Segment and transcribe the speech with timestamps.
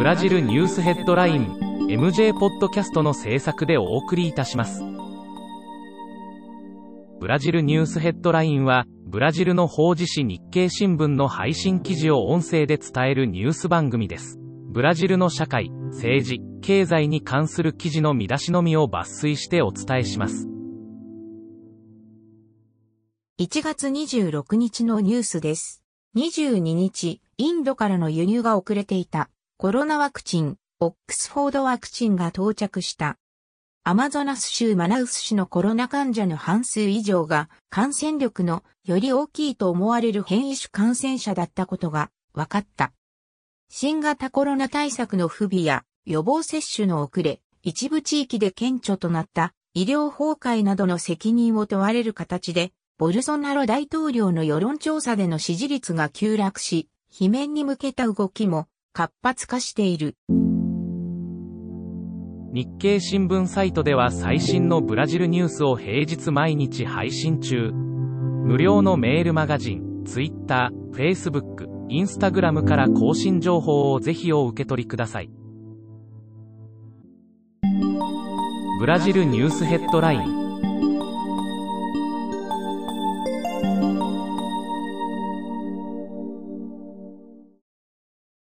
[0.00, 1.58] ブラジルニュースヘッドライン
[1.90, 4.82] MJ ポッドキャストの制作でお送りいたします。
[7.20, 14.38] ブラジルニュースヘッドラインは、ブラジルの法事紙日経新聞の配信記事を音声で伝えるニュース番組です。
[14.70, 20.48] ブラジルの社会、政治、経済に関する記事の見出しのみを抜粋してお伝えします。
[23.38, 25.82] 1月26日のニュースです。
[26.16, 29.28] 22日、インドからの輸入が遅れていた
[29.60, 33.18] コロナワクチン、オックスフォードワクチンが到着した。
[33.84, 42.94] アマゾナス州マナウス市のコロナ患者の半数以上が感染力のより大きいと思われる変異種感染者だったことが分かった。
[43.68, 58.66] 新型コロナ対策の不備や予防接種の遅れ、一部地域で顕著となった医療崩壊などの責任を問われる形でボルソナロ大統領の世論調査での支持率が急落し、罷免に向けた動きも
[59.00, 60.18] 活発化している。
[62.52, 67.70] 日経新聞サイトでは最新のブラジルニュースを平日毎日配信中。
[67.72, 75.30] 無料のメールマガジン、Twitter、Facebook、Instagram から更新情報をぜひお受け取りください。
[78.80, 80.49] ブラジルニュースヘッドライン